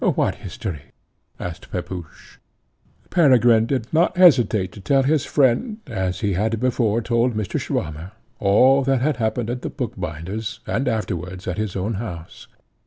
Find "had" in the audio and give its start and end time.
6.33-6.59, 9.01-9.17